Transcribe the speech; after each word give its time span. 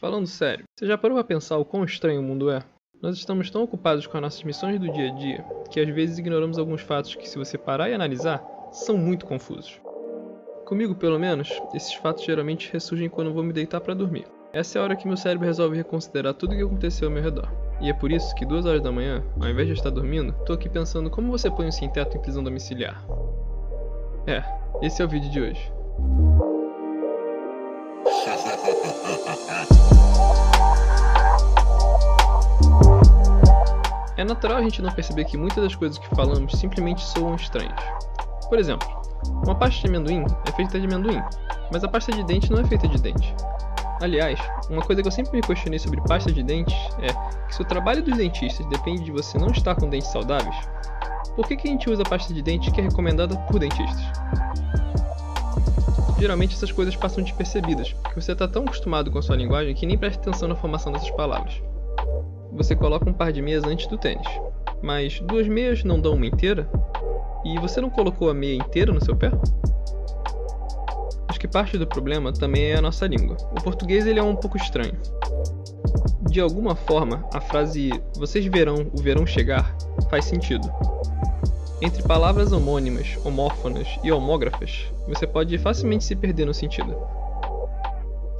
Falando 0.00 0.28
sério, 0.28 0.64
você 0.76 0.86
já 0.86 0.96
parou 0.96 1.16
pra 1.16 1.24
pensar 1.24 1.58
o 1.58 1.64
quão 1.64 1.82
estranho 1.82 2.20
o 2.20 2.22
mundo 2.22 2.50
é? 2.50 2.62
Nós 3.02 3.16
estamos 3.16 3.50
tão 3.50 3.64
ocupados 3.64 4.06
com 4.06 4.16
as 4.16 4.22
nossas 4.22 4.42
missões 4.44 4.78
do 4.78 4.92
dia 4.92 5.10
a 5.10 5.14
dia 5.14 5.44
que 5.70 5.80
às 5.80 5.88
vezes 5.88 6.18
ignoramos 6.18 6.56
alguns 6.56 6.82
fatos 6.82 7.16
que, 7.16 7.28
se 7.28 7.36
você 7.36 7.58
parar 7.58 7.90
e 7.90 7.94
analisar, 7.94 8.40
são 8.70 8.96
muito 8.96 9.26
confusos. 9.26 9.80
Comigo, 10.64 10.94
pelo 10.94 11.18
menos, 11.18 11.60
esses 11.74 11.94
fatos 11.94 12.24
geralmente 12.24 12.72
ressurgem 12.72 13.08
quando 13.08 13.32
vou 13.32 13.42
me 13.42 13.52
deitar 13.52 13.80
para 13.80 13.92
dormir. 13.92 14.26
Essa 14.52 14.78
é 14.78 14.80
a 14.80 14.84
hora 14.84 14.96
que 14.96 15.06
meu 15.06 15.16
cérebro 15.16 15.46
resolve 15.46 15.76
reconsiderar 15.76 16.32
tudo 16.32 16.52
o 16.52 16.56
que 16.56 16.62
aconteceu 16.62 17.08
ao 17.08 17.14
meu 17.14 17.22
redor. 17.22 17.50
E 17.80 17.90
é 17.90 17.92
por 17.92 18.12
isso 18.12 18.32
que 18.36 18.46
duas 18.46 18.66
horas 18.66 18.80
da 18.80 18.92
manhã, 18.92 19.24
ao 19.40 19.48
invés 19.48 19.66
de 19.66 19.74
estar 19.74 19.90
dormindo, 19.90 20.32
tô 20.46 20.52
aqui 20.52 20.68
pensando 20.68 21.10
como 21.10 21.32
você 21.32 21.50
põe 21.50 21.66
um 21.66 21.72
sem 21.72 21.90
teto 21.90 22.16
em 22.16 22.20
prisão 22.20 22.44
domiciliar. 22.44 23.04
É, 24.28 24.44
esse 24.80 25.02
é 25.02 25.04
o 25.04 25.08
vídeo 25.08 25.28
de 25.28 25.40
hoje. 25.40 25.72
É 34.18 34.24
natural 34.24 34.56
a 34.56 34.62
gente 34.62 34.82
não 34.82 34.90
perceber 34.90 35.24
que 35.26 35.36
muitas 35.36 35.62
das 35.62 35.76
coisas 35.76 35.96
que 35.96 36.08
falamos 36.08 36.50
simplesmente 36.58 37.00
soam 37.02 37.36
estranhas. 37.36 37.78
Por 38.48 38.58
exemplo, 38.58 38.88
uma 39.46 39.54
pasta 39.54 39.80
de 39.80 39.86
amendoim 39.86 40.24
é 40.44 40.52
feita 40.56 40.80
de 40.80 40.86
amendoim, 40.86 41.22
mas 41.72 41.84
a 41.84 41.88
pasta 41.88 42.10
de 42.10 42.24
dente 42.24 42.50
não 42.50 42.58
é 42.58 42.64
feita 42.64 42.88
de 42.88 43.00
dente. 43.00 43.32
Aliás, 44.02 44.40
uma 44.68 44.82
coisa 44.82 45.02
que 45.02 45.06
eu 45.06 45.12
sempre 45.12 45.36
me 45.36 45.40
questionei 45.40 45.78
sobre 45.78 46.00
pasta 46.00 46.32
de 46.32 46.42
dentes 46.42 46.74
é 46.98 47.12
que 47.46 47.54
se 47.54 47.62
o 47.62 47.64
trabalho 47.64 48.02
dos 48.02 48.16
dentistas 48.16 48.66
depende 48.66 49.04
de 49.04 49.12
você 49.12 49.38
não 49.38 49.52
estar 49.52 49.76
com 49.76 49.88
dentes 49.88 50.08
saudáveis, 50.08 50.56
por 51.36 51.46
que, 51.46 51.56
que 51.56 51.68
a 51.68 51.70
gente 51.70 51.88
usa 51.88 52.02
pasta 52.02 52.34
de 52.34 52.42
dente 52.42 52.72
que 52.72 52.80
é 52.80 52.84
recomendada 52.84 53.36
por 53.42 53.60
dentistas? 53.60 54.02
Geralmente 56.18 56.56
essas 56.56 56.72
coisas 56.72 56.96
passam 56.96 57.22
despercebidas, 57.22 57.92
porque 57.92 58.20
você 58.20 58.32
está 58.32 58.48
tão 58.48 58.64
acostumado 58.64 59.12
com 59.12 59.18
a 59.20 59.22
sua 59.22 59.36
linguagem 59.36 59.76
que 59.76 59.86
nem 59.86 59.96
presta 59.96 60.20
atenção 60.22 60.48
na 60.48 60.56
formação 60.56 60.90
dessas 60.90 61.10
palavras 61.12 61.62
você 62.58 62.74
coloca 62.74 63.08
um 63.08 63.12
par 63.12 63.32
de 63.32 63.40
meias 63.40 63.62
antes 63.62 63.86
do 63.86 63.96
tênis. 63.96 64.26
Mas 64.82 65.20
duas 65.20 65.46
meias 65.46 65.84
não 65.84 66.00
dão 66.00 66.14
uma 66.14 66.26
inteira? 66.26 66.68
E 67.44 67.56
você 67.60 67.80
não 67.80 67.88
colocou 67.88 68.28
a 68.28 68.34
meia 68.34 68.56
inteira 68.56 68.92
no 68.92 69.02
seu 69.02 69.14
pé? 69.14 69.30
Acho 71.28 71.38
que 71.38 71.46
parte 71.46 71.78
do 71.78 71.86
problema 71.86 72.32
também 72.32 72.64
é 72.64 72.76
a 72.76 72.82
nossa 72.82 73.06
língua. 73.06 73.36
O 73.52 73.62
português 73.62 74.06
ele 74.06 74.18
é 74.18 74.22
um 74.22 74.34
pouco 74.34 74.56
estranho. 74.56 74.98
De 76.28 76.40
alguma 76.40 76.74
forma, 76.74 77.24
a 77.32 77.40
frase 77.40 77.90
vocês 78.16 78.44
verão 78.46 78.90
o 78.92 79.00
verão 79.00 79.24
chegar 79.24 79.76
faz 80.10 80.24
sentido. 80.24 80.68
Entre 81.80 82.02
palavras 82.02 82.50
homônimas, 82.50 83.16
homófonas 83.24 83.86
e 84.02 84.10
homógrafas, 84.10 84.92
você 85.06 85.28
pode 85.28 85.56
facilmente 85.58 86.02
se 86.02 86.16
perder 86.16 86.44
no 86.44 86.52
sentido. 86.52 86.96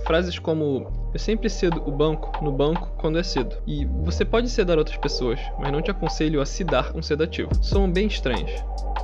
Frases 0.09 0.39
como 0.39 1.11
eu 1.13 1.19
sempre 1.19 1.51
cedo 1.51 1.87
o 1.87 1.93
banco 1.93 2.43
no 2.43 2.51
banco 2.51 2.97
quando 2.97 3.19
é 3.19 3.23
cedo. 3.23 3.63
E 3.67 3.85
você 3.85 4.25
pode 4.25 4.49
sedar 4.49 4.79
outras 4.79 4.97
pessoas, 4.97 5.39
mas 5.59 5.71
não 5.71 5.83
te 5.83 5.91
aconselho 5.91 6.41
a 6.41 6.47
se 6.47 6.65
dar 6.65 6.97
um 6.97 7.03
sedativo. 7.03 7.51
São 7.63 7.93
bem 7.93 8.07
estranhas. 8.07 8.51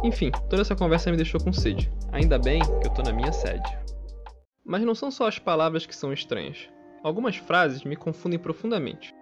Enfim, 0.02 0.30
toda 0.48 0.62
essa 0.62 0.74
conversa 0.74 1.10
me 1.10 1.18
deixou 1.18 1.38
com 1.38 1.52
sede. 1.52 1.92
Ainda 2.10 2.38
bem 2.38 2.62
que 2.80 2.88
eu 2.88 2.90
tô 2.90 3.02
na 3.02 3.12
minha 3.12 3.34
sede. 3.34 3.70
Mas 4.64 4.80
não 4.80 4.94
são 4.94 5.10
só 5.10 5.28
as 5.28 5.38
palavras 5.38 5.84
que 5.84 5.94
são 5.94 6.10
estranhas. 6.10 6.70
Algumas 7.02 7.36
frases 7.36 7.84
me 7.84 7.96
confundem 7.96 8.38
profundamente. 8.38 9.14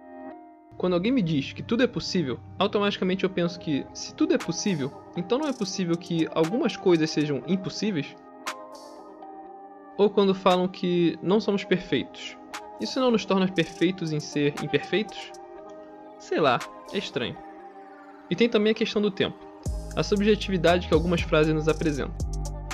Quando 0.78 0.92
alguém 0.92 1.10
me 1.10 1.20
diz 1.20 1.53
que 1.53 1.64
tudo 1.64 1.83
é 1.83 1.88
possível, 1.88 2.38
automaticamente 2.60 3.25
eu 3.25 3.30
penso 3.30 3.58
que, 3.58 3.84
se 3.92 4.14
tudo 4.14 4.34
é 4.34 4.38
possível, 4.38 4.92
então 5.16 5.36
não 5.36 5.48
é 5.48 5.53
possível 5.53 5.97
que 5.97 6.28
algumas 6.33 6.77
coisas 6.77 7.10
sejam 7.10 7.42
impossíveis? 7.48 8.14
Ou 9.97 10.11
quando 10.11 10.35
falam 10.35 10.69
que 10.69 11.19
não 11.23 11.41
somos 11.41 11.65
perfeitos. 11.65 12.37
Isso 12.81 12.98
não 12.98 13.11
nos 13.11 13.25
torna 13.25 13.47
perfeitos 13.47 14.12
em 14.12 14.21
ser 14.21 14.55
imperfeitos? 14.62 15.31
Sei 16.19 16.41
lá, 16.41 16.59
é 16.93 16.99
estranho. 16.99 17.37
E 18.31 18.37
tem 18.37 18.49
também 18.49 18.73
a 18.73 18.75
questão 18.75 19.01
do 19.01 19.11
tempo, 19.11 19.39
a 19.97 20.03
subjetividade 20.03 20.89
que 20.89 20.95
algumas 20.95 21.21
frases 21.21 21.55
nos 21.55 21.69
apresentam. 21.69 22.15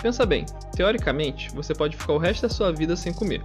Pensa 0.00 0.24
bem, 0.24 0.46
teoricamente, 0.74 1.50
você 1.54 1.74
pode 1.74 1.96
ficar 1.96 2.12
o 2.12 2.18
resto 2.18 2.42
da 2.42 2.48
sua 2.48 2.72
vida 2.72 2.94
sem 2.94 3.12
comer. 3.12 3.44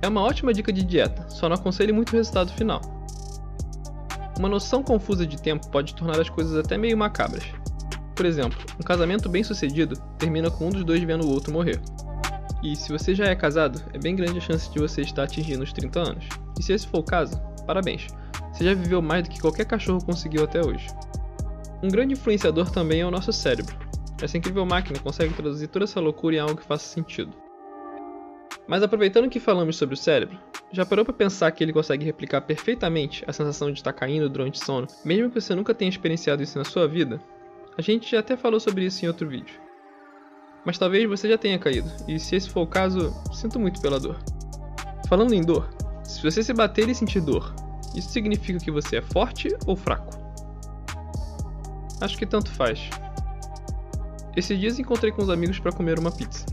É 0.00 0.06
uma 0.06 0.22
ótima 0.22 0.52
dica 0.54 0.72
de 0.72 0.84
dieta, 0.84 1.28
só 1.28 1.48
não 1.48 1.56
aconselho 1.56 1.94
muito 1.94 2.10
o 2.12 2.16
resultado 2.16 2.52
final. 2.52 2.80
Uma 4.38 4.48
noção 4.48 4.82
confusa 4.82 5.26
de 5.26 5.42
tempo 5.42 5.68
pode 5.68 5.94
tornar 5.96 6.20
as 6.20 6.30
coisas 6.30 6.56
até 6.56 6.78
meio 6.78 6.96
macabras. 6.96 7.44
Por 8.14 8.24
exemplo, 8.24 8.58
um 8.78 8.82
casamento 8.84 9.28
bem 9.28 9.42
sucedido 9.42 10.00
termina 10.16 10.50
com 10.50 10.68
um 10.68 10.70
dos 10.70 10.84
dois 10.84 11.02
vendo 11.02 11.26
o 11.26 11.30
outro 11.30 11.52
morrer. 11.52 11.80
E 12.62 12.74
se 12.74 12.90
você 12.90 13.14
já 13.14 13.26
é 13.26 13.36
casado, 13.36 13.80
é 13.92 13.98
bem 13.98 14.16
grande 14.16 14.38
a 14.38 14.40
chance 14.40 14.70
de 14.70 14.80
você 14.80 15.02
estar 15.02 15.22
atingindo 15.22 15.62
os 15.62 15.72
30 15.72 16.00
anos. 16.00 16.28
E 16.58 16.62
se 16.62 16.72
esse 16.72 16.88
for 16.88 16.98
o 16.98 17.04
caso, 17.04 17.40
parabéns, 17.64 18.08
você 18.52 18.64
já 18.64 18.74
viveu 18.74 19.00
mais 19.00 19.22
do 19.22 19.30
que 19.30 19.40
qualquer 19.40 19.64
cachorro 19.64 20.04
conseguiu 20.04 20.42
até 20.42 20.60
hoje. 20.60 20.88
Um 21.80 21.88
grande 21.88 22.14
influenciador 22.14 22.68
também 22.70 23.00
é 23.00 23.06
o 23.06 23.10
nosso 23.10 23.32
cérebro. 23.32 23.76
Essa 24.20 24.36
incrível 24.36 24.66
máquina 24.66 24.98
consegue 24.98 25.32
traduzir 25.32 25.68
toda 25.68 25.84
essa 25.84 26.00
loucura 26.00 26.34
em 26.34 26.40
algo 26.40 26.56
que 26.56 26.66
faça 26.66 26.84
sentido. 26.84 27.32
Mas 28.66 28.82
aproveitando 28.82 29.30
que 29.30 29.38
falamos 29.38 29.76
sobre 29.76 29.94
o 29.94 29.98
cérebro, 29.98 30.36
já 30.72 30.84
parou 30.84 31.04
para 31.04 31.14
pensar 31.14 31.52
que 31.52 31.62
ele 31.62 31.72
consegue 31.72 32.04
replicar 32.04 32.40
perfeitamente 32.40 33.24
a 33.26 33.32
sensação 33.32 33.70
de 33.70 33.78
estar 33.78 33.92
caindo 33.92 34.28
durante 34.28 34.62
sono, 34.62 34.88
mesmo 35.04 35.30
que 35.30 35.40
você 35.40 35.54
nunca 35.54 35.72
tenha 35.72 35.88
experienciado 35.88 36.42
isso 36.42 36.58
na 36.58 36.64
sua 36.64 36.88
vida? 36.88 37.20
A 37.78 37.82
gente 37.82 38.10
já 38.10 38.18
até 38.18 38.36
falou 38.36 38.58
sobre 38.58 38.84
isso 38.84 39.04
em 39.04 39.08
outro 39.08 39.28
vídeo 39.28 39.67
mas 40.64 40.78
talvez 40.78 41.08
você 41.08 41.28
já 41.28 41.38
tenha 41.38 41.58
caído, 41.58 41.90
e 42.06 42.18
se 42.18 42.36
esse 42.36 42.50
for 42.50 42.62
o 42.62 42.66
caso, 42.66 43.14
sinto 43.32 43.58
muito 43.58 43.80
pela 43.80 43.98
dor. 43.98 44.18
Falando 45.08 45.32
em 45.32 45.42
dor, 45.42 45.68
se 46.04 46.22
você 46.22 46.42
se 46.42 46.52
bater 46.52 46.88
e 46.88 46.94
sentir 46.94 47.20
dor, 47.20 47.54
isso 47.94 48.10
significa 48.10 48.58
que 48.58 48.70
você 48.70 48.96
é 48.96 49.02
forte 49.02 49.48
ou 49.66 49.76
fraco? 49.76 50.18
Acho 52.00 52.16
que 52.16 52.26
tanto 52.26 52.50
faz. 52.52 52.90
Esses 54.36 54.58
dias 54.58 54.78
encontrei 54.78 55.10
com 55.10 55.22
os 55.22 55.30
amigos 55.30 55.58
para 55.58 55.72
comer 55.72 55.98
uma 55.98 56.12
pizza. 56.12 56.46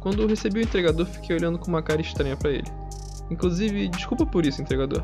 Quando 0.00 0.26
recebi 0.26 0.60
o 0.60 0.62
entregador, 0.62 1.06
fiquei 1.06 1.34
olhando 1.34 1.58
com 1.58 1.66
uma 1.66 1.82
cara 1.82 2.00
estranha 2.00 2.36
para 2.36 2.50
ele. 2.50 2.70
Inclusive, 3.30 3.88
desculpa 3.88 4.24
por 4.24 4.46
isso, 4.46 4.62
entregador. 4.62 5.02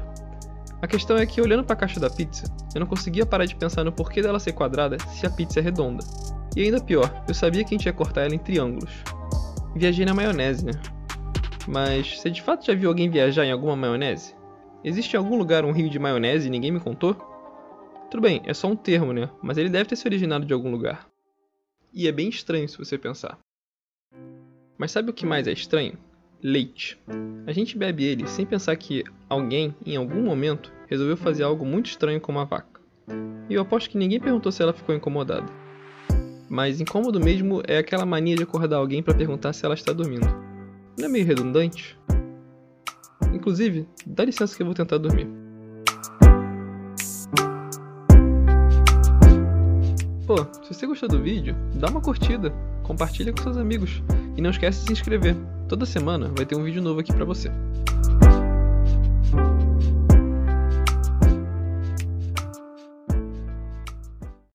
A 0.81 0.87
questão 0.87 1.17
é 1.17 1.27
que 1.27 1.41
olhando 1.41 1.65
para 1.65 1.75
a 1.75 1.77
caixa 1.77 1.99
da 1.99 2.11
pizza, 2.11 2.45
eu 2.75 2.81
não 2.81 2.87
conseguia 2.87 3.27
parar 3.27 3.45
de 3.45 3.57
pensar 3.57 3.85
no 3.85 3.93
porquê 3.93 4.23
dela 4.23 4.39
ser 4.39 4.53
quadrada 4.53 4.97
se 5.11 5.27
a 5.27 5.31
pizza 5.31 5.59
é 5.59 5.63
redonda. 5.63 6.05
E 6.55 6.63
ainda 6.63 6.81
pior, 6.83 7.25
eu 7.27 7.35
sabia 7.35 7.65
que 7.65 7.75
a 7.75 7.79
gente 7.79 7.87
ia 7.87 7.93
cortar 7.93 8.23
ela 8.23 8.35
em 8.35 8.39
triângulos. 8.39 8.93
Viajei 9.75 10.05
na 10.05 10.13
maionese, 10.13 10.67
né? 10.67 10.73
Mas 11.67 12.19
você 12.19 12.29
de 12.29 12.43
fato 12.43 12.67
já 12.67 12.75
viu 12.75 12.91
alguém 12.91 13.09
viajar 13.09 13.47
em 13.47 13.53
alguma 13.53 13.75
maionese? 13.75 14.35
Existe 14.85 15.15
em 15.15 15.17
algum 15.17 15.39
lugar 15.39 15.65
um 15.65 15.73
rio 15.73 15.89
de 15.89 15.99
maionese 15.99 16.49
e 16.49 16.51
ninguém 16.51 16.71
me 16.71 16.81
contou? 16.81 17.15
Tudo 18.11 18.21
bem, 18.21 18.43
é 18.45 18.53
só 18.53 18.69
um 18.69 18.77
termo, 18.77 19.15
né? 19.15 19.31
Mas 19.43 19.57
ele 19.57 19.71
deve 19.71 19.89
ter 19.89 19.97
se 19.97 20.07
originado 20.07 20.45
de 20.45 20.53
algum 20.53 20.71
lugar. 20.71 21.07
E 21.95 22.07
é 22.07 22.13
bem 22.13 22.29
estranho 22.29 22.69
se 22.69 22.77
você 22.77 22.99
pensar. 22.99 23.39
Mas 24.77 24.91
sabe 24.91 25.11
o 25.11 25.15
que 25.15 25.25
mais 25.25 25.47
é 25.47 25.53
estranho? 25.53 25.97
Leite. 26.43 27.01
A 27.47 27.53
gente 27.53 27.79
bebe 27.79 28.05
ele 28.05 28.27
sem 28.27 28.45
pensar 28.45 28.77
que 28.77 29.05
alguém, 29.27 29.75
em 29.87 29.97
algum 29.97 30.23
momento, 30.23 30.71
resolveu 30.87 31.17
fazer 31.17 31.45
algo 31.45 31.65
muito 31.65 31.87
estranho 31.87 32.21
com 32.21 32.33
uma 32.33 32.45
vaca. 32.45 32.81
E 33.49 33.55
eu 33.55 33.63
aposto 33.63 33.89
que 33.89 33.97
ninguém 33.97 34.21
perguntou 34.21 34.53
se 34.53 34.63
ela 34.63 34.75
ficou 34.75 34.95
incomodada 34.95 35.62
mas 36.53 36.83
incômodo 36.83 37.19
mesmo 37.19 37.63
é 37.67 37.79
aquela 37.79 38.05
mania 38.05 38.37
de 38.37 38.43
acordar 38.43 38.77
alguém 38.77 39.03
para 39.03 39.15
perguntar 39.15 39.55
se 39.55 39.65
ela 39.65 39.73
está 39.73 39.91
dormindo. 39.91 40.27
Não 40.99 41.07
é 41.07 41.09
meio 41.09 41.25
redundante? 41.25 41.99
Inclusive, 43.33 43.89
dá 44.07 44.23
licença 44.23 44.55
que 44.55 44.61
eu 44.61 44.67
vou 44.67 44.75
tentar 44.75 44.99
dormir. 44.99 45.27
Pô, 50.27 50.37
se 50.63 50.75
você 50.75 50.87
gostou 50.87 51.09
do 51.09 51.23
vídeo, 51.23 51.57
dá 51.77 51.89
uma 51.89 52.03
curtida, 52.03 52.53
compartilha 52.83 53.33
com 53.33 53.43
seus 53.43 53.57
amigos 53.57 54.03
e 54.37 54.43
não 54.43 54.51
esquece 54.51 54.81
de 54.81 54.87
se 54.89 54.93
inscrever. 54.93 55.35
Toda 55.71 55.87
semana 55.87 56.31
vai 56.37 56.45
ter 56.45 56.55
um 56.55 56.65
vídeo 56.65 56.83
novo 56.83 57.01
aqui 57.01 57.15
pra 57.15 57.25
você. 57.25 57.51